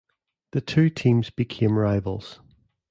The 0.53 0.61
two 0.61 0.89
teams 0.89 1.29
became 1.29 1.77
rivals. 1.77 2.39